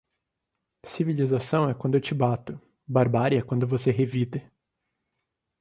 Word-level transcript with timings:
Civilização 0.83 1.69
é 1.69 1.75
quando 1.75 1.93
eu 1.93 2.01
te 2.01 2.15
bato, 2.15 2.59
barbárie 2.87 3.37
é 3.37 3.41
quando 3.43 3.67
você 3.67 3.91
revida 3.91 4.41